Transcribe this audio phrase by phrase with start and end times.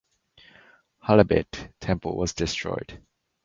[1.03, 2.99] Halebid temple was destroyed.